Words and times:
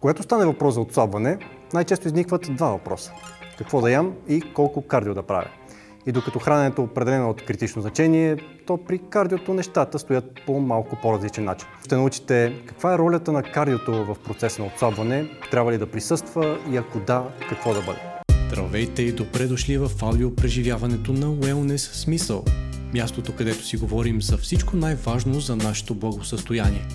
Когато 0.00 0.22
стане 0.22 0.46
въпрос 0.46 0.74
за 0.74 0.80
отслабване, 0.80 1.38
най-често 1.72 2.06
изникват 2.06 2.56
два 2.56 2.70
въпроса. 2.70 3.12
Какво 3.58 3.80
да 3.80 3.90
ям 3.90 4.14
и 4.28 4.40
колко 4.54 4.82
кардио 4.82 5.14
да 5.14 5.22
правя. 5.22 5.48
И 6.06 6.12
докато 6.12 6.38
храненето 6.38 6.82
е 6.82 6.84
определено 6.84 7.30
от 7.30 7.44
критично 7.44 7.82
значение, 7.82 8.36
то 8.66 8.76
при 8.76 8.98
кардиото 8.98 9.54
нещата 9.54 9.98
стоят 9.98 10.24
по 10.46 10.60
малко 10.60 10.96
по-различен 11.02 11.44
начин. 11.44 11.68
Ще 11.84 11.96
научите 11.96 12.62
каква 12.66 12.94
е 12.94 12.98
ролята 12.98 13.32
на 13.32 13.42
кардиото 13.42 14.04
в 14.04 14.16
процеса 14.24 14.62
на 14.62 14.68
отслабване, 14.68 15.30
трябва 15.50 15.72
ли 15.72 15.78
да 15.78 15.90
присъства 15.90 16.58
и 16.72 16.76
ако 16.76 17.00
да, 17.00 17.24
какво 17.48 17.74
да 17.74 17.80
бъде. 17.80 18.00
Здравейте 18.48 19.02
и 19.02 19.12
добре 19.12 19.46
дошли 19.46 19.78
в 19.78 19.90
аудио 20.02 20.34
преживяването 20.34 21.12
на 21.12 21.26
Wellness 21.26 21.76
Смисъл. 21.76 22.44
Мястото, 22.94 23.36
където 23.36 23.64
си 23.64 23.76
говорим 23.76 24.22
за 24.22 24.36
всичко 24.36 24.76
най-важно 24.76 25.40
за 25.40 25.56
нашето 25.56 25.94
благосъстояние. 25.94 26.86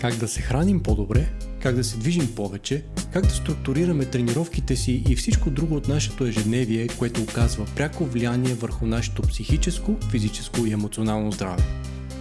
Как 0.00 0.14
да 0.14 0.28
се 0.28 0.42
храним 0.42 0.82
по-добре, 0.82 1.28
как 1.62 1.74
да 1.74 1.84
се 1.84 1.96
движим 1.96 2.34
повече, 2.34 2.84
как 3.12 3.24
да 3.24 3.30
структурираме 3.30 4.04
тренировките 4.04 4.76
си 4.76 5.02
и 5.08 5.16
всичко 5.16 5.50
друго 5.50 5.74
от 5.74 5.88
нашето 5.88 6.24
ежедневие, 6.24 6.88
което 6.88 7.22
оказва 7.22 7.66
пряко 7.76 8.04
влияние 8.04 8.54
върху 8.54 8.86
нашето 8.86 9.22
психическо, 9.22 9.96
физическо 10.10 10.66
и 10.66 10.72
емоционално 10.72 11.32
здраве. 11.32 11.62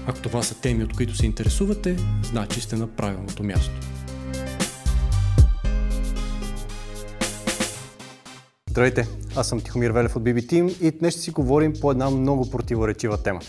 Ако 0.08 0.20
това 0.20 0.44
са 0.44 0.62
теми, 0.62 0.84
от 0.84 0.94
които 0.94 1.16
се 1.16 1.26
интересувате, 1.26 1.98
значи 2.24 2.62
сте 2.62 2.76
на 2.76 2.88
правилното 2.88 3.44
място. 3.44 3.80
Здравейте, 8.70 9.08
аз 9.36 9.50
съм 9.50 9.62
Тихомир 9.62 9.92
Велев 9.92 10.16
от 10.16 10.24
BB 10.24 10.52
Team 10.52 10.82
и 10.82 10.92
днес 10.92 11.14
ще 11.14 11.22
си 11.22 11.32
говорим 11.32 11.74
по 11.82 11.92
една 11.92 12.10
много 12.10 12.50
противоречива 12.50 13.24
тема. 13.24 13.40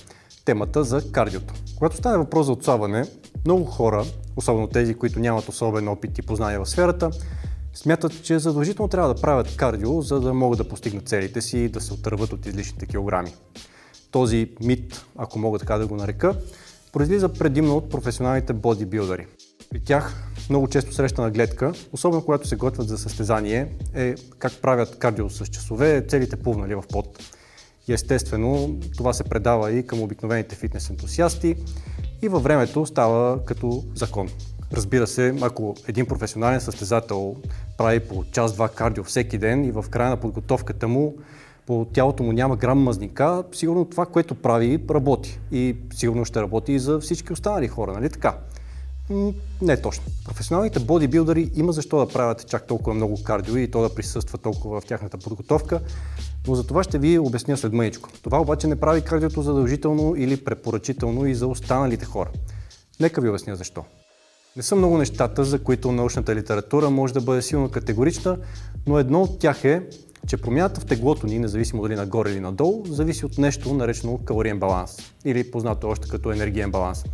Темата 0.50 0.84
за 0.84 1.12
кардиото. 1.12 1.54
Когато 1.78 1.96
стане 1.96 2.18
въпрос 2.18 2.46
за 2.46 2.52
отслабване, 2.52 3.04
много 3.45 3.64
хора, 3.64 4.04
особено 4.36 4.66
тези, 4.66 4.95
които 4.95 5.20
нямат 5.20 5.48
особен 5.48 5.88
опит 5.88 6.18
и 6.18 6.22
познания 6.22 6.64
в 6.64 6.68
сферата, 6.68 7.10
смятат, 7.74 8.22
че 8.22 8.38
задължително 8.38 8.88
трябва 8.88 9.14
да 9.14 9.20
правят 9.20 9.56
кардио, 9.56 10.02
за 10.02 10.20
да 10.20 10.34
могат 10.34 10.58
да 10.58 10.69
постигнат 10.69 11.08
целите 11.08 11.41
си 11.41 11.58
и 11.58 11.69
да 11.69 11.80
се 11.80 11.94
отърват 11.94 12.33
от 12.33 12.47
излишните 12.47 12.86
килограми. 12.86 13.34
Този 14.10 14.50
мит, 14.60 15.05
ако 15.16 15.38
мога 15.38 15.58
така 15.58 15.78
да 15.78 15.86
го 15.86 15.97
нарека, 15.97 16.34
произлиза 16.92 17.28
предимно 17.28 17.77
от 17.77 17.91
професионалните 17.91 18.53
бодибилдъри. 18.53 19.27
При 19.70 19.80
тях 19.80 20.14
много 20.48 20.69
често 20.69 20.94
срещана 20.94 21.30
гледка, 21.30 21.72
особено 21.92 22.25
когато 22.25 22.48
се 22.48 22.56
готвят 22.56 22.88
за 22.88 22.98
състезание, 22.98 23.69
е 23.94 24.14
как 24.38 24.53
правят 24.62 24.98
кардио 24.98 25.30
с 25.30 25.47
часове, 25.47 26.06
целите 26.08 26.36
пувнали 26.36 26.75
в 26.75 26.84
пот. 26.92 27.19
Естествено, 27.89 28.78
това 28.97 29.12
се 29.12 29.25
предава 29.25 29.73
и 29.73 29.86
към 29.86 30.03
обикновените 30.03 30.56
фитнес 30.56 30.91
ентусиасти 30.91 31.56
и 32.22 32.28
във 32.28 32.42
времето 32.42 32.87
става 32.87 33.45
като 33.45 33.84
закон. 33.95 34.28
Разбира 34.72 35.06
се, 35.06 35.34
ако 35.42 35.75
един 35.89 36.06
професионален 36.06 36.61
състезател 36.61 37.37
прави 37.78 38.00
по 38.00 38.25
час-два 38.25 38.69
кардио 38.69 39.05
всеки 39.05 39.39
ден 39.39 39.64
и 39.64 39.70
в 39.70 39.84
края 39.91 40.11
на 40.11 40.17
подготовката 40.17 40.89
му 40.89 41.14
по 41.67 41.87
тялото 41.92 42.22
му 42.22 42.33
няма 42.33 42.56
грам 42.56 42.78
мазника, 42.78 43.45
сигурно 43.53 43.84
това, 43.84 44.06
което 44.06 44.34
прави, 44.34 44.84
работи. 44.91 45.41
И 45.53 45.77
сигурно 45.94 46.25
ще 46.25 46.41
работи 46.41 46.72
и 46.72 46.78
за 46.78 47.00
всички 47.00 47.33
останали 47.33 47.69
хора, 47.69 47.92
нали 47.92 48.11
така? 48.11 48.39
Не 49.62 49.83
точно. 49.83 50.05
Професионалните 50.25 50.78
бодибилдъри 50.78 51.50
има 51.55 51.72
защо 51.72 51.98
да 51.98 52.12
правят 52.12 52.48
чак 52.48 52.66
толкова 52.66 52.94
много 52.94 53.22
кардио 53.22 53.56
и 53.56 53.70
то 53.70 53.83
да 53.83 53.94
присъства 53.94 54.39
толкова 54.39 54.80
в 54.80 54.84
тяхната 54.84 55.19
подготовка, 55.19 55.80
но 56.48 56.55
за 56.55 56.66
това 56.66 56.83
ще 56.83 56.98
ви 56.98 57.19
обясня 57.19 57.56
след 57.56 57.72
мъничко. 57.72 58.08
Това 58.22 58.41
обаче 58.41 58.66
не 58.66 58.81
прави 58.81 59.03
кардиото 59.03 59.42
задължително 59.42 60.14
или 60.16 60.44
препоръчително 60.44 61.27
и 61.27 61.34
за 61.34 61.47
останалите 61.47 62.05
хора. 62.05 62.31
Нека 63.00 63.20
ви 63.20 63.28
обясня 63.28 63.56
защо. 63.56 63.84
Не 64.56 64.62
са 64.62 64.77
много 64.77 64.98
нещата, 64.98 65.44
за 65.44 65.64
които 65.64 65.92
научната 65.92 66.34
литература 66.34 66.91
може 66.91 67.14
да 67.14 67.20
бъде 67.20 67.42
силно 67.42 67.70
категорична, 67.70 68.38
но 68.86 68.98
едно 68.98 69.22
от 69.22 69.38
тях 69.38 69.64
е, 69.64 69.83
че 70.27 70.36
промяната 70.36 70.81
в 70.81 70.86
теглото 70.86 71.27
ни, 71.27 71.38
независимо 71.38 71.83
дали 71.83 71.94
нагоре 71.94 72.31
или 72.31 72.41
надолу, 72.41 72.84
зависи 72.86 73.27
от 73.27 73.38
нещо 73.38 73.75
наречено 73.75 74.19
калориен 74.25 74.58
баланс 74.58 74.97
или 75.25 75.50
познато 75.50 75.88
още 75.88 76.09
като 76.09 76.32
енергиен 76.32 76.71
баланс. 76.71 77.04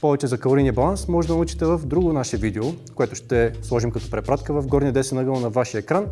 Повече 0.00 0.26
за 0.26 0.38
калорийния 0.38 0.72
баланс 0.72 1.08
може 1.08 1.28
да 1.28 1.34
научите 1.34 1.64
в 1.64 1.80
друго 1.84 2.12
наше 2.12 2.36
видео, 2.36 2.64
което 2.94 3.14
ще 3.14 3.52
сложим 3.62 3.90
като 3.90 4.10
препратка 4.10 4.52
в 4.52 4.66
горния 4.66 4.92
десен 4.92 5.18
ъгъл 5.18 5.40
на 5.40 5.50
вашия 5.50 5.78
екран, 5.78 6.06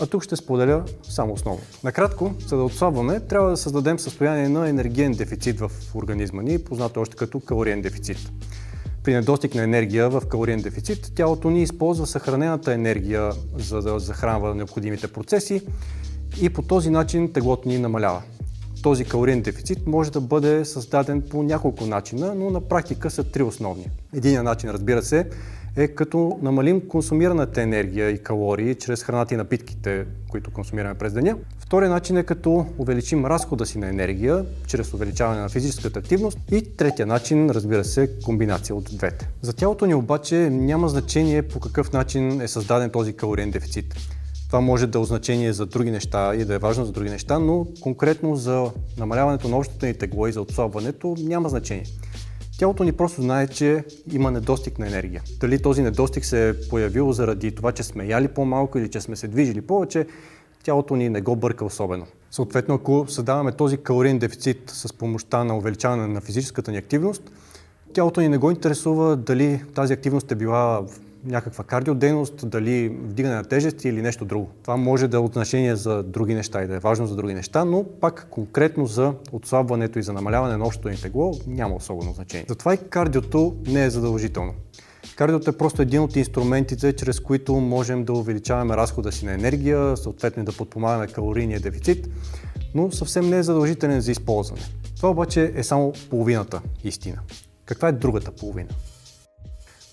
а 0.00 0.06
тук 0.06 0.22
ще 0.22 0.36
споделя 0.36 0.84
само 1.02 1.32
основно. 1.32 1.60
Накратко, 1.84 2.34
за 2.46 2.56
да 2.56 2.62
отслабваме, 2.62 3.20
трябва 3.20 3.50
да 3.50 3.56
създадем 3.56 3.98
състояние 3.98 4.48
на 4.48 4.68
енергиен 4.68 5.12
дефицит 5.12 5.60
в 5.60 5.70
организма 5.94 6.42
ни, 6.42 6.58
познато 6.58 7.00
още 7.00 7.16
като 7.16 7.40
калориен 7.40 7.82
дефицит. 7.82 8.32
При 9.04 9.14
недостиг 9.14 9.54
на 9.54 9.62
енергия 9.62 10.10
в 10.10 10.22
калориен 10.28 10.62
дефицит, 10.62 11.12
тялото 11.14 11.50
ни 11.50 11.62
използва 11.62 12.06
съхранената 12.06 12.72
енергия 12.72 13.32
за 13.56 13.82
да 13.82 13.98
захранва 13.98 14.54
необходимите 14.54 15.08
процеси 15.08 15.62
и 16.40 16.50
по 16.50 16.62
този 16.62 16.90
начин 16.90 17.32
теглото 17.32 17.68
ни 17.68 17.78
намалява. 17.78 18.22
Този 18.84 19.04
калориен 19.04 19.42
дефицит 19.42 19.86
може 19.86 20.12
да 20.12 20.20
бъде 20.20 20.64
създаден 20.64 21.22
по 21.22 21.42
няколко 21.42 21.86
начина, 21.86 22.34
но 22.34 22.50
на 22.50 22.60
практика 22.60 23.10
са 23.10 23.24
три 23.24 23.42
основни. 23.42 23.90
Единият 24.14 24.44
начин, 24.44 24.70
разбира 24.70 25.02
се, 25.02 25.26
е 25.76 25.88
като 25.88 26.38
намалим 26.42 26.88
консумираната 26.88 27.62
енергия 27.62 28.10
и 28.10 28.22
калории 28.22 28.74
чрез 28.74 29.02
храната 29.02 29.34
и 29.34 29.36
напитките, 29.36 30.06
които 30.30 30.50
консумираме 30.50 30.94
през 30.94 31.12
деня. 31.12 31.36
Втория 31.58 31.90
начин 31.90 32.16
е 32.16 32.22
като 32.22 32.66
увеличим 32.78 33.26
разхода 33.26 33.66
си 33.66 33.78
на 33.78 33.88
енергия 33.88 34.44
чрез 34.66 34.94
увеличаване 34.94 35.40
на 35.40 35.48
физическата 35.48 35.98
активност. 35.98 36.38
И 36.52 36.76
третия 36.76 37.06
начин, 37.06 37.50
разбира 37.50 37.84
се, 37.84 38.10
комбинация 38.24 38.76
от 38.76 38.84
двете. 38.84 39.28
За 39.42 39.52
тялото 39.52 39.86
ни 39.86 39.94
обаче 39.94 40.36
няма 40.50 40.88
значение 40.88 41.42
по 41.42 41.60
какъв 41.60 41.92
начин 41.92 42.40
е 42.40 42.48
създаден 42.48 42.90
този 42.90 43.12
калориен 43.12 43.50
дефицит. 43.50 43.94
Това 44.54 44.62
може 44.62 44.86
да 44.86 45.00
е 45.00 45.04
значение 45.04 45.52
за 45.52 45.66
други 45.66 45.90
неща 45.90 46.34
и 46.34 46.44
да 46.44 46.54
е 46.54 46.58
важно 46.58 46.84
за 46.84 46.92
други 46.92 47.10
неща, 47.10 47.38
но 47.38 47.66
конкретно 47.80 48.36
за 48.36 48.70
намаляването 48.98 49.48
на 49.48 49.56
общото 49.56 49.86
ни 49.86 49.94
тегло 49.94 50.26
и 50.26 50.32
за 50.32 50.40
отслабването 50.40 51.16
няма 51.18 51.48
значение. 51.48 51.84
Тялото 52.58 52.84
ни 52.84 52.92
просто 52.92 53.22
знае, 53.22 53.46
че 53.46 53.84
има 54.12 54.30
недостиг 54.30 54.78
на 54.78 54.86
енергия. 54.86 55.22
Дали 55.40 55.62
този 55.62 55.82
недостиг 55.82 56.24
се 56.24 56.48
е 56.48 56.68
появил 56.68 57.12
заради 57.12 57.54
това, 57.54 57.72
че 57.72 57.82
сме 57.82 58.06
яли 58.06 58.28
по-малко 58.28 58.78
или 58.78 58.90
че 58.90 59.00
сме 59.00 59.16
се 59.16 59.28
движили 59.28 59.60
повече, 59.60 60.06
тялото 60.64 60.96
ни 60.96 61.08
не 61.08 61.20
го 61.20 61.36
бърка 61.36 61.64
особено. 61.64 62.06
Съответно, 62.30 62.74
ако 62.74 63.06
създаваме 63.08 63.52
този 63.52 63.76
калориен 63.76 64.18
дефицит 64.18 64.70
с 64.70 64.92
помощта 64.92 65.44
на 65.44 65.56
увеличаване 65.56 66.06
на 66.06 66.20
физическата 66.20 66.70
ни 66.70 66.76
активност, 66.76 67.22
тялото 67.92 68.20
ни 68.20 68.28
не 68.28 68.38
го 68.38 68.50
интересува 68.50 69.16
дали 69.16 69.62
тази 69.74 69.92
активност 69.92 70.32
е 70.32 70.34
била 70.34 70.82
някаква 71.24 71.64
кардиодейност, 71.64 72.48
дали 72.48 72.88
вдигане 72.88 73.34
на 73.34 73.44
тежести 73.44 73.88
или 73.88 74.02
нещо 74.02 74.24
друго. 74.24 74.48
Това 74.62 74.76
може 74.76 75.08
да 75.08 75.16
е 75.16 75.20
от 75.20 75.32
значение 75.32 75.76
за 75.76 76.02
други 76.02 76.34
неща 76.34 76.62
и 76.62 76.66
да 76.66 76.74
е 76.74 76.78
важно 76.78 77.06
за 77.06 77.16
други 77.16 77.34
неща, 77.34 77.64
но 77.64 77.84
пак 78.00 78.26
конкретно 78.30 78.86
за 78.86 79.14
отслабването 79.32 79.98
и 79.98 80.02
за 80.02 80.12
намаляване 80.12 80.56
на 80.56 80.66
общото 80.66 80.88
ни 80.88 80.96
тегло 80.96 81.34
няма 81.46 81.74
особено 81.74 82.12
значение. 82.12 82.46
Затова 82.48 82.74
и 82.74 82.78
кардиото 82.78 83.56
не 83.66 83.84
е 83.84 83.90
задължително. 83.90 84.54
Кардиото 85.16 85.50
е 85.50 85.56
просто 85.56 85.82
един 85.82 86.00
от 86.00 86.16
инструментите, 86.16 86.92
чрез 86.92 87.20
които 87.20 87.54
можем 87.54 88.04
да 88.04 88.12
увеличаваме 88.12 88.76
разхода 88.76 89.12
си 89.12 89.26
на 89.26 89.32
енергия, 89.32 89.96
съответно 89.96 90.44
да 90.44 90.52
подпомагаме 90.52 91.06
калорийния 91.06 91.60
дефицит, 91.60 92.08
но 92.74 92.90
съвсем 92.90 93.30
не 93.30 93.36
е 93.36 93.42
задължителен 93.42 94.00
за 94.00 94.12
използване. 94.12 94.62
Това 94.96 95.10
обаче 95.10 95.52
е 95.54 95.62
само 95.62 95.92
половината 96.10 96.60
истина. 96.84 97.18
Каква 97.64 97.88
е 97.88 97.92
другата 97.92 98.30
половина? 98.30 98.68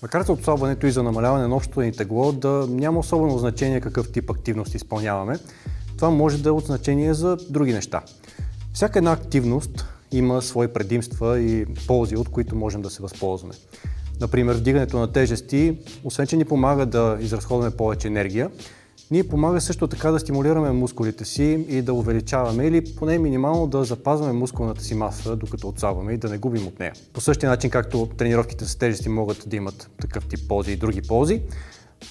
Макар 0.02 0.22
за 0.22 0.32
отслабването 0.32 0.86
и 0.86 0.90
за 0.90 1.02
намаляване 1.02 1.48
на 1.48 1.56
общото 1.56 1.80
ни 1.80 1.92
тегло 1.92 2.32
да 2.32 2.66
няма 2.70 2.98
особено 2.98 3.38
значение 3.38 3.80
какъв 3.80 4.12
тип 4.12 4.30
активност 4.30 4.74
изпълняваме, 4.74 5.38
това 5.96 6.10
може 6.10 6.42
да 6.42 6.48
е 6.48 6.52
от 6.52 6.64
значение 6.64 7.14
за 7.14 7.36
други 7.50 7.72
неща. 7.72 8.02
Всяка 8.72 8.98
една 8.98 9.12
активност 9.12 9.84
има 10.12 10.42
свои 10.42 10.68
предимства 10.68 11.40
и 11.40 11.66
ползи, 11.86 12.16
от 12.16 12.28
които 12.28 12.56
можем 12.56 12.82
да 12.82 12.90
се 12.90 13.02
възползваме. 13.02 13.54
Например, 14.20 14.54
вдигането 14.54 14.98
на 14.98 15.12
тежести, 15.12 15.78
освен 16.04 16.26
че 16.26 16.36
ни 16.36 16.44
помага 16.44 16.86
да 16.86 17.16
изразходваме 17.20 17.76
повече 17.76 18.08
енергия, 18.08 18.50
ни 19.12 19.28
помага 19.28 19.60
също 19.60 19.88
така 19.88 20.10
да 20.10 20.18
стимулираме 20.18 20.72
мускулите 20.72 21.24
си 21.24 21.66
и 21.68 21.82
да 21.82 21.94
увеличаваме 21.94 22.66
или 22.66 22.94
поне 22.94 23.18
минимално 23.18 23.66
да 23.66 23.84
запазваме 23.84 24.32
мускулната 24.32 24.82
си 24.82 24.94
маса, 24.94 25.36
докато 25.36 25.68
отслабваме 25.68 26.12
и 26.12 26.16
да 26.16 26.28
не 26.28 26.38
губим 26.38 26.66
от 26.66 26.78
нея. 26.78 26.92
По 27.12 27.20
същия 27.20 27.50
начин, 27.50 27.70
както 27.70 28.08
тренировките 28.18 28.64
с 28.64 28.76
тежести 28.76 29.08
могат 29.08 29.44
да 29.46 29.56
имат 29.56 29.90
такъв 30.00 30.28
тип 30.28 30.48
ползи 30.48 30.72
и 30.72 30.76
други 30.76 31.02
ползи, 31.02 31.42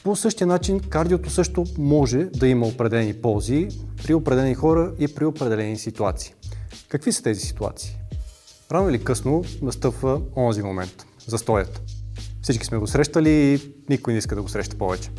по 0.04 0.16
същия 0.16 0.48
начин 0.48 0.80
кардиото 0.80 1.30
също 1.30 1.66
може 1.78 2.18
да 2.18 2.48
има 2.48 2.68
определени 2.68 3.14
ползи 3.14 3.68
при 4.04 4.14
определени 4.14 4.56
хора 4.56 4.92
и 5.00 5.08
при 5.08 5.26
определени 5.26 5.78
ситуации. 5.78 6.34
Какви 6.90 7.12
са 7.12 7.24
тези 7.24 7.42
ситуации? 7.42 7.98
Рано 8.72 8.90
или 8.90 9.04
късно 9.04 9.44
настъпва 9.62 10.22
онзи 10.36 10.62
момент– 10.62 11.06
застоят. 11.28 11.82
Всички 12.42 12.66
сме 12.66 12.78
го 12.78 12.88
срещали 12.88 13.30
и 13.30 13.74
никой 13.90 14.14
не 14.14 14.20
иска 14.20 14.36
да 14.36 14.42
го 14.42 14.50
среща 14.50 14.78
повече. 14.78 15.10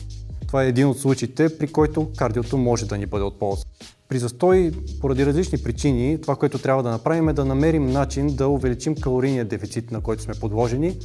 Това 0.52 0.64
е 0.64 0.68
един 0.68 0.86
от 0.86 0.98
случаите, 0.98 1.58
при 1.58 1.66
който 1.66 2.10
кардиото 2.16 2.58
може 2.58 2.86
да 2.86 2.98
ни 2.98 3.06
бъде 3.06 3.24
от 3.24 3.38
полза. 3.38 3.64
При 4.08 4.18
застой, 4.18 4.72
поради 5.00 5.26
различни 5.26 5.58
причини, 5.58 6.20
това, 6.20 6.36
което 6.36 6.58
трябва 6.58 6.82
да 6.82 6.90
направим 6.90 7.28
е 7.28 7.32
да 7.32 7.44
намерим 7.44 7.86
начин 7.86 8.36
да 8.36 8.48
увеличим 8.48 8.94
калорийния 8.94 9.44
дефицит, 9.44 9.90
на 9.90 10.00
който 10.00 10.22
сме 10.22 10.34
подложени 10.34 10.98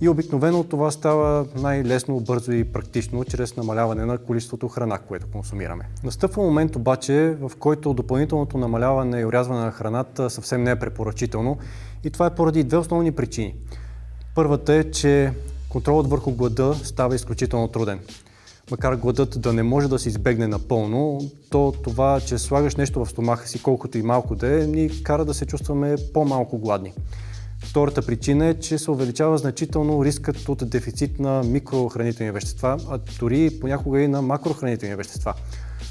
И 0.00 0.08
обикновено 0.08 0.64
това 0.64 0.90
става 0.90 1.46
най-лесно, 1.56 2.20
бързо 2.20 2.52
и 2.52 2.64
практично, 2.64 3.24
чрез 3.24 3.56
намаляване 3.56 4.04
на 4.04 4.18
количеството 4.18 4.68
храна, 4.68 4.98
което 4.98 5.26
консумираме. 5.32 5.84
Настъпва 6.04 6.42
момент 6.42 6.76
обаче, 6.76 7.36
в 7.40 7.52
който 7.58 7.94
допълнителното 7.94 8.58
намаляване 8.58 9.20
и 9.20 9.24
урязване 9.24 9.60
на 9.60 9.70
храната 9.70 10.30
съвсем 10.30 10.62
не 10.62 10.70
е 10.70 10.76
препоръчително 10.76 11.58
и 12.04 12.10
това 12.10 12.26
е 12.26 12.34
поради 12.34 12.64
две 12.64 12.76
основни 12.76 13.12
причини. 13.12 13.54
Първата 14.34 14.74
е, 14.74 14.90
че 14.90 15.32
контролът 15.68 16.06
върху 16.06 16.32
глада 16.32 16.74
става 16.74 17.14
изключително 17.14 17.68
труден. 17.68 18.00
Макар 18.70 18.96
гладът 18.96 19.40
да 19.40 19.52
не 19.52 19.62
може 19.62 19.88
да 19.88 19.98
се 19.98 20.08
избегне 20.08 20.46
напълно, 20.46 21.20
то 21.50 21.72
това, 21.82 22.20
че 22.20 22.38
слагаш 22.38 22.76
нещо 22.76 23.04
в 23.04 23.10
стомаха 23.10 23.48
си, 23.48 23.62
колкото 23.62 23.98
и 23.98 24.02
малко 24.02 24.34
да 24.34 24.62
е, 24.62 24.66
ни 24.66 25.02
кара 25.02 25.24
да 25.24 25.34
се 25.34 25.46
чувстваме 25.46 25.96
по-малко 26.14 26.58
гладни. 26.58 26.92
Втората 27.64 28.02
причина 28.02 28.46
е, 28.46 28.54
че 28.54 28.78
се 28.78 28.90
увеличава 28.90 29.38
значително 29.38 30.04
рискът 30.04 30.48
от 30.48 30.70
дефицит 30.70 31.18
на 31.18 31.42
микрохранителни 31.42 32.30
вещества, 32.30 32.78
а 32.90 32.98
дори 33.18 33.50
понякога 33.60 34.00
и 34.00 34.08
на 34.08 34.22
макрохранителни 34.22 34.94
вещества. 34.94 35.34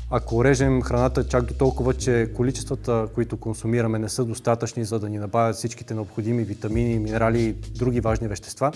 Ако 0.10 0.44
режем 0.44 0.82
храната 0.82 1.28
чак 1.28 1.44
до 1.44 1.54
толкова, 1.54 1.94
че 1.94 2.32
количествата, 2.36 3.08
които 3.16 3.38
консумираме, 3.38 4.00
не 4.00 4.10
са 4.10 4.26
достатъчни, 4.26 4.86
за 4.86 5.00
да 5.00 5.10
ни 5.10 5.18
набавят 5.18 5.56
всичките 5.56 5.94
необходими 5.94 6.44
витамини, 6.44 7.00
минерали 7.00 7.42
и 7.42 7.54
други 7.54 8.00
важни 8.00 8.28
вещества, 8.28 8.72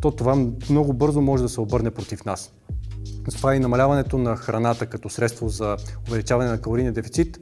то 0.00 0.10
това 0.10 0.46
много 0.70 0.92
бързо 0.92 1.20
може 1.20 1.42
да 1.42 1.48
се 1.48 1.60
обърне 1.60 1.90
против 1.90 2.24
нас. 2.24 2.52
Затова 3.28 3.54
и 3.54 3.58
намаляването 3.58 4.18
на 4.18 4.36
храната 4.36 4.86
като 4.86 5.08
средство 5.08 5.48
за 5.48 5.76
увеличаване 6.08 6.50
на 6.50 6.60
калорийния 6.60 6.92
дефицит 6.92 7.38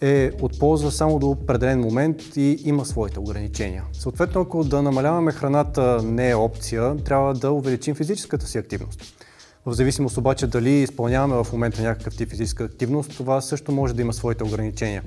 е 0.00 0.30
от 0.40 0.58
полза 0.58 0.90
само 0.90 1.18
до 1.18 1.30
определен 1.30 1.80
момент 1.80 2.36
и 2.36 2.62
има 2.64 2.84
своите 2.84 3.20
ограничения. 3.20 3.84
Съответно, 3.92 4.40
ако 4.40 4.64
да 4.64 4.82
намаляваме 4.82 5.32
храната 5.32 6.02
не 6.02 6.30
е 6.30 6.34
опция, 6.34 6.96
трябва 6.96 7.34
да 7.34 7.52
увеличим 7.52 7.94
физическата 7.94 8.46
си 8.46 8.58
активност. 8.58 9.02
В 9.66 9.72
зависимост 9.72 10.16
обаче 10.16 10.46
дали 10.46 10.70
изпълняваме 10.70 11.44
в 11.44 11.52
момента 11.52 11.82
някакъв 11.82 12.16
тип 12.16 12.30
физическа 12.30 12.64
активност, 12.64 13.16
това 13.16 13.40
също 13.40 13.72
може 13.72 13.94
да 13.94 14.02
има 14.02 14.12
своите 14.12 14.44
ограничения. 14.44 15.02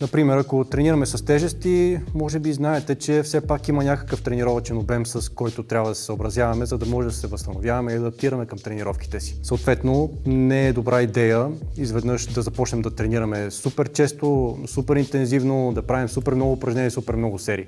Например, 0.00 0.36
ако 0.36 0.64
тренираме 0.64 1.06
с 1.06 1.24
тежести, 1.24 2.00
може 2.14 2.38
би 2.38 2.52
знаете, 2.52 2.94
че 2.94 3.22
все 3.22 3.40
пак 3.40 3.68
има 3.68 3.84
някакъв 3.84 4.22
тренировачен 4.22 4.76
обем, 4.76 5.06
с 5.06 5.28
който 5.28 5.62
трябва 5.62 5.88
да 5.88 5.94
се 5.94 6.02
съобразяваме, 6.02 6.66
за 6.66 6.78
да 6.78 6.86
може 6.86 7.08
да 7.08 7.14
се 7.14 7.26
възстановяваме 7.26 7.92
и 7.92 7.96
адаптираме 7.96 8.46
към 8.46 8.58
тренировките 8.58 9.20
си. 9.20 9.40
Съответно, 9.42 10.12
не 10.26 10.68
е 10.68 10.72
добра 10.72 11.02
идея 11.02 11.48
изведнъж 11.76 12.26
да 12.26 12.42
започнем 12.42 12.82
да 12.82 12.90
тренираме 12.90 13.50
супер 13.50 13.92
често, 13.92 14.58
супер 14.66 14.96
интензивно, 14.96 15.72
да 15.74 15.82
правим 15.82 16.08
супер 16.08 16.34
много 16.34 16.52
упражнения, 16.52 16.90
супер 16.90 17.14
много 17.16 17.38
серии. 17.38 17.66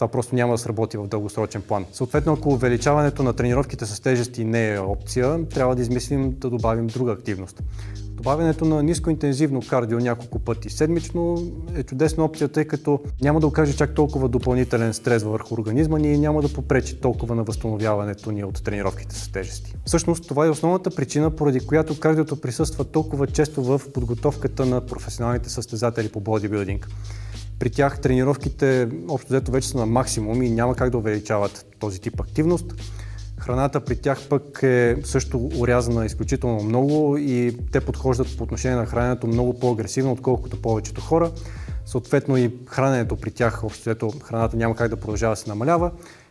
Това 0.00 0.08
просто 0.08 0.34
няма 0.34 0.54
да 0.54 0.58
сработи 0.58 0.96
в 0.96 1.06
дългосрочен 1.06 1.62
план. 1.62 1.84
Съответно, 1.92 2.32
ако 2.32 2.48
увеличаването 2.48 3.22
на 3.22 3.32
тренировките 3.32 3.86
с 3.86 4.00
тежести 4.00 4.44
не 4.44 4.74
е 4.74 4.78
опция, 4.78 5.48
трябва 5.48 5.76
да 5.76 5.82
измислим 5.82 6.34
да 6.38 6.50
добавим 6.50 6.86
друга 6.86 7.12
активност. 7.12 7.62
Добавянето 7.94 8.64
на 8.64 8.82
нискоинтензивно 8.82 9.60
кардио 9.68 9.98
няколко 9.98 10.38
пъти 10.38 10.70
седмично 10.70 11.52
е 11.74 11.82
чудесна 11.82 12.24
опция, 12.24 12.48
тъй 12.48 12.64
като 12.64 13.00
няма 13.22 13.40
да 13.40 13.46
окаже 13.46 13.76
чак 13.76 13.94
толкова 13.94 14.28
допълнителен 14.28 14.94
стрес 14.94 15.22
върху 15.22 15.54
организма 15.54 15.98
ни 15.98 16.12
и 16.12 16.18
няма 16.18 16.42
да 16.42 16.52
попречи 16.52 17.00
толкова 17.00 17.34
на 17.34 17.44
възстановяването 17.44 18.32
ни 18.32 18.44
от 18.44 18.64
тренировките 18.64 19.14
с 19.14 19.32
тежести. 19.32 19.74
Всъщност 19.84 20.28
това 20.28 20.46
е 20.46 20.50
основната 20.50 20.90
причина, 20.90 21.30
поради 21.30 21.60
която 21.60 22.00
кардиото 22.00 22.40
присъства 22.40 22.84
толкова 22.84 23.26
често 23.26 23.62
в 23.62 23.80
подготовката 23.94 24.66
на 24.66 24.80
професионалните 24.80 25.50
състезатели 25.50 26.08
по 26.08 26.20
бодибилдинг. 26.20 26.88
При 27.60 27.70
тях 27.70 28.00
тренировките 28.00 28.88
общо 29.08 29.28
взето 29.28 29.52
вече 29.52 29.68
са 29.68 29.78
на 29.78 29.86
максимум 29.86 30.42
и 30.42 30.50
няма 30.50 30.74
как 30.74 30.90
да 30.90 30.98
увеличават 30.98 31.66
този 31.78 32.00
тип 32.00 32.20
активност. 32.20 32.74
Храната 33.38 33.80
при 33.80 33.96
тях 33.96 34.28
пък 34.28 34.62
е 34.62 34.96
също 35.04 35.50
урязана 35.58 36.06
изключително 36.06 36.62
много 36.62 37.16
и 37.16 37.56
те 37.72 37.80
подхождат 37.80 38.36
по 38.36 38.44
отношение 38.44 38.76
на 38.76 38.86
храненето 38.86 39.26
много 39.26 39.58
по-агресивно, 39.58 40.12
отколкото 40.12 40.62
повечето 40.62 41.00
хора. 41.00 41.30
Съответно 41.86 42.36
и 42.36 42.50
храненето 42.66 43.16
при 43.16 43.30
тях, 43.30 43.64
общо 43.64 43.80
взето 43.80 44.10
храната 44.22 44.56
няма 44.56 44.76
как 44.76 44.88
да 44.88 44.96
продължава 44.96 45.32
да 45.32 45.40
се 45.40 45.48
намалява. 45.48 45.90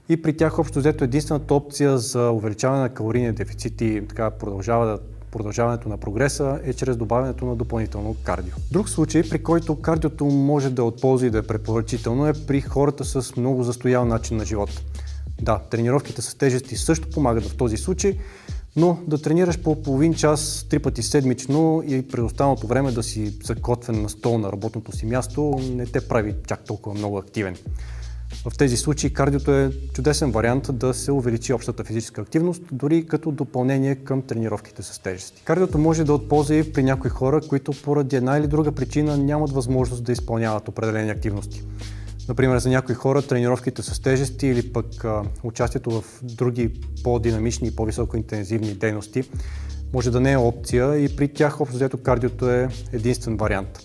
И 0.09 0.21
при 0.21 0.37
тях 0.37 0.59
общо 0.59 0.79
взето 0.79 1.03
единствената 1.03 1.53
опция 1.53 1.97
за 1.97 2.29
увеличаване 2.31 2.81
на 2.81 2.89
калорийния 2.89 3.33
дефицит 3.33 3.81
и 3.81 4.07
така 4.09 4.29
продължава 4.29 4.85
да 4.85 4.99
продължаването 5.31 5.89
на 5.89 5.97
прогреса 5.97 6.59
е 6.63 6.73
чрез 6.73 6.97
добавянето 6.97 7.45
на 7.45 7.55
допълнително 7.55 8.15
кардио. 8.23 8.53
Друг 8.71 8.89
случай, 8.89 9.29
при 9.29 9.43
който 9.43 9.81
кардиото 9.81 10.25
може 10.25 10.69
да 10.69 10.81
е 10.81 10.85
от 10.85 11.01
полза 11.01 11.25
и 11.25 11.29
да 11.29 11.37
е 11.37 11.41
препоръчително 11.41 12.27
е 12.27 12.33
при 12.47 12.61
хората 12.61 13.05
с 13.05 13.35
много 13.35 13.63
застоял 13.63 14.05
начин 14.05 14.37
на 14.37 14.45
живот. 14.45 14.81
Да, 15.41 15.59
тренировките 15.59 16.21
с 16.21 16.35
тежести 16.35 16.75
също 16.75 17.09
помагат 17.09 17.43
в 17.43 17.57
този 17.57 17.77
случай, 17.77 18.17
но 18.75 18.99
да 19.07 19.21
тренираш 19.21 19.61
по 19.61 19.81
половин 19.83 20.13
час, 20.13 20.65
три 20.69 20.79
пъти 20.79 21.03
седмично 21.03 21.83
и 21.87 22.07
през 22.07 22.23
останалото 22.23 22.67
време 22.67 22.91
да 22.91 23.03
си 23.03 23.33
закотвен 23.43 24.01
на 24.01 24.09
стол 24.09 24.37
на 24.37 24.51
работното 24.51 24.97
си 24.97 25.05
място 25.05 25.59
не 25.61 25.85
те 25.85 26.07
прави 26.07 26.35
чак 26.47 26.65
толкова 26.65 26.95
много 26.95 27.17
активен. 27.17 27.55
В 28.49 28.57
тези 28.57 28.77
случаи 28.77 29.13
кардиото 29.13 29.51
е 29.51 29.71
чудесен 29.93 30.31
вариант 30.31 30.67
да 30.73 30.93
се 30.93 31.11
увеличи 31.11 31.53
общата 31.53 31.83
физическа 31.83 32.21
активност, 32.21 32.61
дори 32.71 33.05
като 33.05 33.31
допълнение 33.31 33.95
към 33.95 34.21
тренировките 34.21 34.83
с 34.83 34.99
тежести. 34.99 35.43
Кардиото 35.43 35.77
може 35.77 36.03
да 36.03 36.13
отползва 36.13 36.55
и 36.55 36.73
при 36.73 36.83
някои 36.83 37.09
хора, 37.09 37.41
които 37.49 37.71
поради 37.83 38.15
една 38.15 38.37
или 38.37 38.47
друга 38.47 38.71
причина 38.71 39.17
нямат 39.17 39.51
възможност 39.51 40.03
да 40.03 40.11
изпълняват 40.11 40.67
определени 40.67 41.09
активности. 41.09 41.63
Например, 42.27 42.59
за 42.59 42.69
някои 42.69 42.95
хора 42.95 43.21
тренировките 43.21 43.81
с 43.81 44.01
тежести 44.01 44.47
или 44.47 44.73
пък 44.73 45.05
а, 45.05 45.23
участието 45.43 45.91
в 45.91 46.03
други 46.23 46.81
по-динамични 47.03 47.67
и 47.67 47.75
по-високо 47.75 48.17
интензивни 48.17 48.73
дейности 48.73 49.23
може 49.93 50.11
да 50.11 50.19
не 50.19 50.31
е 50.31 50.37
опция 50.37 50.97
и 50.97 51.15
при 51.15 51.27
тях 51.27 51.61
общо 51.61 51.97
кардиото 52.03 52.49
е 52.49 52.69
единствен 52.93 53.37
вариант. 53.37 53.79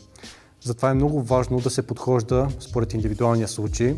Затова 0.61 0.91
е 0.91 0.95
много 0.95 1.23
важно 1.23 1.61
да 1.61 1.71
се 1.71 1.87
подхожда 1.87 2.49
според 2.61 2.95
индивидуалния 2.95 3.49
случай 3.49 3.97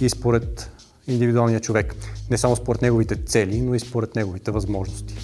и 0.00 0.08
според 0.08 0.70
индивидуалния 1.06 1.60
човек. 1.60 1.94
Не 2.30 2.38
само 2.38 2.56
според 2.56 2.82
неговите 2.82 3.16
цели, 3.16 3.60
но 3.60 3.74
и 3.74 3.80
според 3.80 4.16
неговите 4.16 4.50
възможности. 4.50 5.14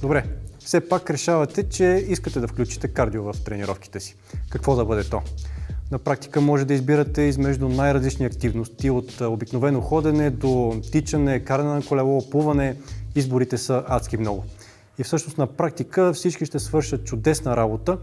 Добре, 0.00 0.24
все 0.58 0.80
пак 0.80 1.10
решавате, 1.10 1.68
че 1.68 2.04
искате 2.08 2.40
да 2.40 2.48
включите 2.48 2.88
кардио 2.88 3.22
в 3.22 3.34
тренировките 3.44 4.00
си. 4.00 4.16
Какво 4.50 4.76
да 4.76 4.84
бъде 4.84 5.04
то? 5.04 5.22
На 5.90 5.98
практика 5.98 6.40
може 6.40 6.64
да 6.64 6.74
избирате 6.74 7.22
измежду 7.22 7.68
най-различни 7.68 8.26
активности, 8.26 8.90
от 8.90 9.20
обикновено 9.20 9.80
ходене 9.80 10.30
до 10.30 10.80
тичане, 10.92 11.40
каране 11.40 11.74
на 11.74 11.82
колело, 11.82 12.30
плуване. 12.30 12.76
Изборите 13.14 13.58
са 13.58 13.84
адски 13.88 14.16
много. 14.16 14.44
И 14.98 15.02
всъщност 15.02 15.38
на 15.38 15.46
практика 15.46 16.12
всички 16.12 16.46
ще 16.46 16.58
свършат 16.58 17.04
чудесна 17.04 17.56
работа, 17.56 17.98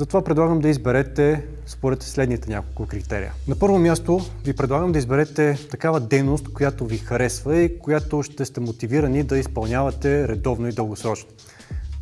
затова 0.00 0.22
предлагам 0.22 0.60
да 0.60 0.68
изберете 0.68 1.44
според 1.66 2.02
следните 2.02 2.50
няколко 2.50 2.86
критерия. 2.86 3.32
На 3.48 3.58
първо 3.58 3.78
място 3.78 4.20
ви 4.44 4.52
предлагам 4.56 4.92
да 4.92 4.98
изберете 4.98 5.58
такава 5.70 6.00
дейност, 6.00 6.52
която 6.52 6.86
ви 6.86 6.98
харесва 6.98 7.56
и 7.56 7.78
която 7.78 8.22
ще 8.22 8.44
сте 8.44 8.60
мотивирани 8.60 9.22
да 9.22 9.38
изпълнявате 9.38 10.28
редовно 10.28 10.68
и 10.68 10.72
дългосрочно. 10.72 11.30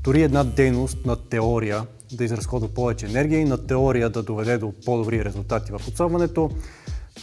Дори 0.04 0.22
една 0.22 0.44
дейност 0.44 1.06
на 1.06 1.16
теория 1.16 1.82
да 2.12 2.24
изразходва 2.24 2.68
повече 2.68 3.06
енергия 3.06 3.40
и 3.40 3.44
на 3.44 3.66
теория 3.66 4.10
да 4.10 4.22
доведе 4.22 4.58
до 4.58 4.72
по-добри 4.84 5.24
резултати 5.24 5.72
в 5.72 5.88
отсъването, 5.88 6.50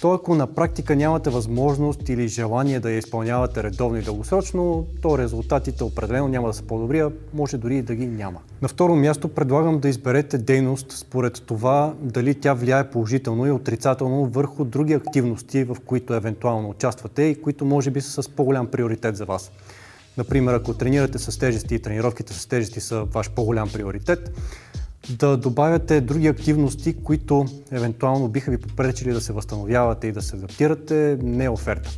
то 0.02 0.14
ако 0.14 0.36
на 0.36 0.48
практика 0.48 0.96
нямате 0.96 1.30
възможност 1.30 2.10
или 2.10 2.28
желание 2.28 2.80
да 2.80 2.92
я 2.92 2.98
изпълнявате 2.98 3.64
редовно 3.64 3.98
и 3.98 4.02
дългосрочно, 4.02 4.88
то 5.02 5.18
резултатите 5.18 5.84
определено 5.84 6.28
няма 6.28 6.48
да 6.48 6.54
са 6.54 6.64
по-добри, 6.64 7.00
а 7.00 7.12
може 7.34 7.58
дори 7.58 7.78
и 7.78 7.82
да 7.82 7.96
ги 7.96 8.08
няма. 8.08 8.40
На 8.62 8.68
второ 8.68 8.96
място 8.96 9.28
предлагам 9.28 9.80
да 9.80 9.90
изберете 9.90 10.38
дейност 10.38 10.92
според 10.92 11.44
това 11.46 11.94
дали 12.02 12.36
тя 12.36 12.54
влияе 12.54 12.90
положително 12.90 13.48
и 13.48 13.52
отрицателно 13.52 14.26
върху 14.26 14.66
други 14.66 14.94
активности, 14.94 15.64
в 15.64 15.78
които 15.86 16.14
евентуално 16.14 16.70
участвате 16.70 17.24
и 17.24 17.42
които 17.42 17.66
може 17.66 17.92
би 17.92 18.02
са 18.02 18.24
с 18.24 18.30
по-голям 18.30 18.68
приоритет 18.68 19.18
за 19.18 19.26
вас. 19.26 19.52
Например, 20.18 20.54
ако 20.54 20.74
тренирате 20.74 21.20
с 21.20 21.40
тежести 21.40 21.76
и 21.76 21.80
тренировките 21.80 22.34
с 22.34 22.46
тежести 22.46 22.80
са 22.80 23.04
ваш 23.04 23.30
по-голям 23.30 23.70
приоритет, 23.74 24.32
да 25.10 25.38
добавяте 25.38 26.02
други 26.02 26.28
активности, 26.28 27.04
които 27.04 27.46
евентуално 27.72 28.28
биха 28.28 28.52
ви 28.52 28.58
попречили 28.58 29.14
да 29.14 29.22
се 29.22 29.34
възстановявате 29.34 30.08
и 30.08 30.12
да 30.12 30.22
се 30.22 30.36
адаптирате, 30.36 31.18
не 31.22 31.46
е 31.46 31.50
оферта. 31.50 31.90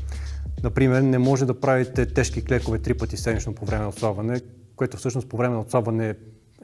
Например, 0.63 1.01
не 1.01 1.17
може 1.17 1.45
да 1.45 1.59
правите 1.59 2.05
тежки 2.05 2.45
клекове 2.45 2.79
три 2.79 2.93
пъти 2.93 3.17
седмично 3.17 3.53
по 3.53 3.65
време 3.65 3.83
на 3.83 3.89
отслабване, 3.89 4.41
което 4.75 4.97
всъщност 4.97 5.29
по 5.29 5.37
време 5.37 5.55
на 5.55 5.61
отслабване 5.61 6.15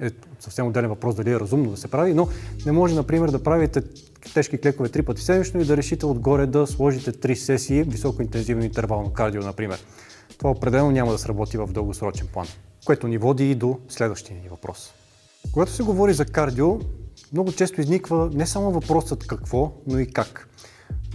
е 0.01 0.09
съвсем 0.39 0.67
отделен 0.67 0.89
въпрос 0.89 1.15
дали 1.15 1.31
е 1.31 1.39
разумно 1.39 1.71
да 1.71 1.77
се 1.77 1.87
прави, 1.87 2.13
но 2.13 2.27
не 2.65 2.71
може, 2.71 2.95
например, 2.95 3.29
да 3.29 3.43
правите 3.43 3.81
тежки 4.33 4.57
клекове 4.57 4.89
три 4.89 5.01
пъти 5.01 5.21
седмично 5.21 5.61
и 5.61 5.65
да 5.65 5.77
решите 5.77 6.05
отгоре 6.05 6.45
да 6.45 6.67
сложите 6.67 7.11
три 7.11 7.35
сесии 7.35 7.83
високоинтензивно 7.83 8.63
интервално 8.63 9.13
кардио, 9.13 9.41
например. 9.41 9.85
Това 10.37 10.51
определено 10.51 10.91
няма 10.91 11.11
да 11.11 11.17
сработи 11.17 11.57
в 11.57 11.67
дългосрочен 11.67 12.27
план, 12.33 12.47
което 12.85 13.07
ни 13.07 13.17
води 13.17 13.51
и 13.51 13.55
до 13.55 13.79
следващия 13.89 14.37
ни 14.37 14.49
въпрос. 14.49 14.93
Когато 15.51 15.71
се 15.71 15.83
говори 15.83 16.13
за 16.13 16.25
кардио, 16.25 16.79
много 17.33 17.51
често 17.51 17.81
изниква 17.81 18.29
не 18.33 18.47
само 18.47 18.71
въпросът 18.71 19.27
какво, 19.27 19.71
но 19.87 19.99
и 19.99 20.05
как. 20.05 20.49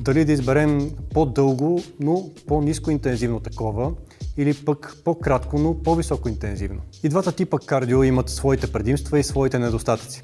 Дали 0.01 0.25
да 0.25 0.33
изберем 0.33 0.91
по-дълго, 1.15 1.83
но 2.01 2.31
по-низко 2.47 2.91
интензивно 2.91 3.41
такова, 3.41 3.93
или 4.37 4.55
пък 4.55 4.97
по-кратко, 5.05 5.59
но 5.59 5.83
по-високо 5.83 6.29
интензивно. 6.29 6.81
И 7.03 7.09
двата 7.09 7.33
типа 7.33 7.59
кардио 7.59 8.03
имат 8.03 8.29
своите 8.29 8.73
предимства 8.73 9.19
и 9.19 9.25
своите 9.25 9.59
недостатъци. 9.59 10.23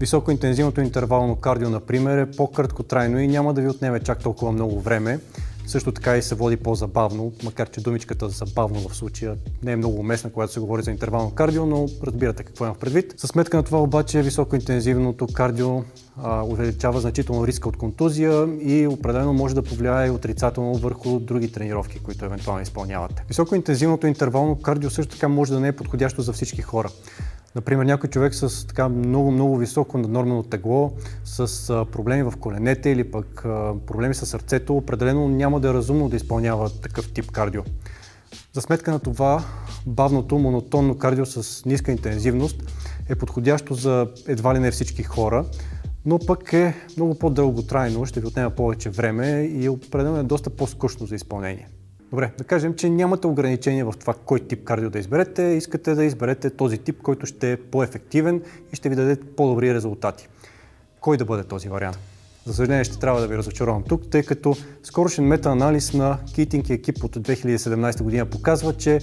Високоинтензивното 0.00 0.80
интервално 0.80 1.36
кардио, 1.36 1.70
например, 1.70 2.18
е 2.18 2.30
по-краткотрайно 2.30 3.18
и 3.20 3.28
няма 3.28 3.54
да 3.54 3.60
ви 3.60 3.68
отнеме 3.68 4.00
чак 4.00 4.22
толкова 4.22 4.52
много 4.52 4.80
време. 4.80 5.20
Също 5.66 5.92
така 5.92 6.16
и 6.16 6.22
се 6.22 6.34
води 6.34 6.56
по-забавно, 6.56 7.32
макар 7.44 7.70
че 7.70 7.80
думичката 7.80 8.28
забавно 8.28 8.88
в 8.88 8.96
случая 8.96 9.36
не 9.62 9.72
е 9.72 9.76
много 9.76 10.00
уместна, 10.00 10.30
когато 10.30 10.52
се 10.52 10.60
говори 10.60 10.82
за 10.82 10.90
интервално 10.90 11.30
кардио, 11.30 11.66
но 11.66 11.86
разбирате 12.02 12.44
какво 12.44 12.64
имам 12.64 12.76
предвид. 12.76 13.14
Със 13.16 13.30
сметка 13.30 13.56
на 13.56 13.62
това 13.62 13.82
обаче 13.82 14.22
високоинтензивното 14.22 15.26
кардио 15.26 15.82
а, 16.22 16.42
увеличава 16.42 17.00
значително 17.00 17.46
риска 17.46 17.68
от 17.68 17.76
контузия 17.76 18.48
и 18.60 18.86
определено 18.86 19.32
може 19.32 19.54
да 19.54 19.62
повлияе 19.62 20.10
отрицателно 20.10 20.74
върху 20.74 21.18
други 21.20 21.52
тренировки, 21.52 21.98
които 21.98 22.24
евентуално 22.24 22.62
изпълнявате. 22.62 23.24
Високоинтензивното 23.28 24.06
интервално 24.06 24.56
кардио 24.56 24.90
също 24.90 25.14
така 25.14 25.28
може 25.28 25.52
да 25.52 25.60
не 25.60 25.68
е 25.68 25.72
подходящо 25.72 26.22
за 26.22 26.32
всички 26.32 26.62
хора. 26.62 26.88
Например, 27.54 27.84
някой 27.84 28.10
човек 28.10 28.34
с 28.34 28.66
така 28.66 28.88
много-много 28.88 29.56
високо 29.56 29.98
наднормено 29.98 30.42
тегло, 30.42 30.92
с 31.24 31.70
а, 31.70 31.84
проблеми 31.84 32.22
в 32.22 32.32
коленете 32.40 32.90
или 32.90 33.10
пък 33.10 33.44
а, 33.44 33.74
проблеми 33.86 34.14
с 34.14 34.26
сърцето, 34.26 34.76
определено 34.76 35.28
няма 35.28 35.60
да 35.60 35.68
е 35.68 35.74
разумно 35.74 36.08
да 36.08 36.16
изпълнява 36.16 36.70
такъв 36.80 37.12
тип 37.12 37.30
кардио. 37.30 37.62
За 38.52 38.60
сметка 38.60 38.92
на 38.92 38.98
това, 38.98 39.44
бавното, 39.86 40.38
монотонно 40.38 40.98
кардио 40.98 41.26
с 41.26 41.64
ниска 41.64 41.92
интензивност 41.92 42.62
е 43.08 43.14
подходящо 43.14 43.74
за 43.74 44.08
едва 44.28 44.54
ли 44.54 44.58
не 44.58 44.70
всички 44.70 45.02
хора, 45.02 45.44
но 46.06 46.18
пък 46.18 46.52
е 46.52 46.74
много 46.96 47.14
по-дълготрайно, 47.14 48.06
ще 48.06 48.20
ви 48.20 48.26
отнема 48.26 48.50
повече 48.50 48.90
време 48.90 49.42
и 49.42 49.68
определено 49.68 50.18
е 50.18 50.22
доста 50.22 50.50
по-скучно 50.50 51.06
за 51.06 51.14
изпълнение. 51.14 51.68
Добре, 52.14 52.30
да 52.38 52.44
кажем, 52.44 52.74
че 52.74 52.90
нямате 52.90 53.26
ограничения 53.26 53.86
в 53.86 53.94
това 54.00 54.14
кой 54.24 54.40
тип 54.40 54.64
кардио 54.64 54.90
да 54.90 54.98
изберете, 54.98 55.42
искате 55.42 55.94
да 55.94 56.04
изберете 56.04 56.50
този 56.50 56.78
тип, 56.78 57.02
който 57.02 57.26
ще 57.26 57.52
е 57.52 57.56
по-ефективен 57.56 58.42
и 58.72 58.76
ще 58.76 58.88
ви 58.88 58.96
даде 58.96 59.16
по-добри 59.36 59.74
резултати. 59.74 60.28
Кой 61.00 61.16
да 61.16 61.24
бъде 61.24 61.44
този 61.44 61.68
вариант? 61.68 61.98
За 62.44 62.54
съжаление 62.54 62.84
ще 62.84 62.98
трябва 62.98 63.20
да 63.20 63.28
ви 63.28 63.36
разочаровам 63.36 63.82
тук, 63.82 64.10
тъй 64.10 64.22
като 64.22 64.56
скорошен 64.82 65.24
метаанализ 65.24 65.92
на 65.92 66.18
Китинг 66.34 66.68
и 66.68 66.72
екип 66.72 67.04
от 67.04 67.16
2017 67.16 68.02
година 68.02 68.26
показва, 68.26 68.76
че 68.76 69.00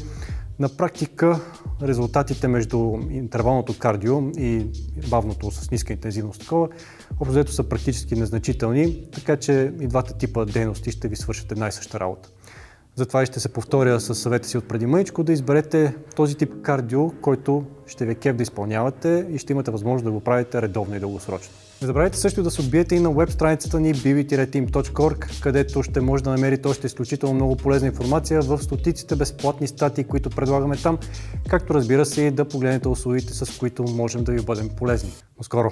на 0.60 0.70
практика 0.70 1.40
резултатите 1.82 2.48
между 2.48 3.00
интервалното 3.10 3.80
кардио 3.80 4.22
и 4.38 4.66
бавното 5.10 5.52
с 5.52 5.72
ниска 5.72 5.94
интензивност 5.94 6.42
такова, 6.42 6.70
общо 7.20 7.52
са 7.52 7.64
практически 7.64 8.16
незначителни, 8.16 9.08
така 9.14 9.38
че 9.38 9.74
и 9.80 9.88
двата 9.88 10.18
типа 10.18 10.46
дейности 10.46 10.92
ще 10.92 11.08
ви 11.08 11.16
свършат 11.16 11.52
една 11.52 11.68
и 11.68 11.72
съща 11.72 12.00
работа. 12.00 12.30
Затова 12.96 13.24
и 13.24 13.26
ще 13.26 13.40
се 13.40 13.50
повторя 13.50 14.00
с 14.00 14.16
съвета 14.16 14.48
си 14.48 14.58
от 14.58 14.68
преди 14.68 14.86
мъничко 14.86 15.24
да 15.24 15.34
изберете 15.34 15.96
този 16.16 16.36
тип 16.36 16.62
кардио, 16.62 17.12
който 17.22 17.66
ще 17.88 18.06
ви 18.06 18.12
е 18.12 18.16
кеп 18.16 18.38
да 18.38 18.44
изпълнявате 18.44 19.28
и 19.32 19.38
ще 19.38 19.54
имате 19.54 19.72
възможност 19.72 20.06
да 20.06 20.12
го 20.12 20.20
правите 20.20 20.62
редовно 20.62 20.96
и 20.96 21.00
дългосрочно. 21.00 21.54
Не 21.82 21.88
забравяйте 21.88 22.18
също 22.18 22.44
да 22.44 22.52
се 22.52 22.62
отбиете 22.62 22.96
и 22.96 23.00
на 23.00 23.12
веб 23.12 23.32
страницата 23.32 23.80
ни 23.80 23.96
bb-team.org, 23.96 25.42
където 25.42 25.84
ще 25.84 26.02
може 26.02 26.24
да 26.24 26.30
намерите 26.30 26.68
още 26.68 26.88
изключително 26.88 27.36
много 27.36 27.56
полезна 27.56 27.88
информация 27.88 28.42
в 28.42 28.64
стотиците 28.64 29.16
безплатни 29.16 29.68
статии, 29.68 30.04
които 30.04 30.30
предлагаме 30.30 30.78
там, 30.78 30.98
както 31.50 31.74
разбира 31.74 32.06
се 32.06 32.22
и 32.22 32.32
да 32.32 32.46
погледнете 32.46 32.88
услугите, 32.88 33.34
с 33.34 33.60
които 33.60 33.84
можем 33.84 34.24
да 34.24 34.32
ви 34.32 34.42
бъдем 34.42 34.70
полезни. 34.70 35.12
До 35.38 35.44
скоро! 35.44 35.72